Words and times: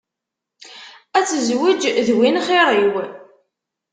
Ad 1.17 1.25
tezweğ 1.25 1.73
d 2.07 2.09
win 2.17 2.37
xiṛ-iw. 2.47 2.95